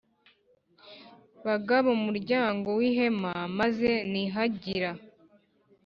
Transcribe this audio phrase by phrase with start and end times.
[1.45, 4.91] Bagabo muryango w,ihema maze nihagira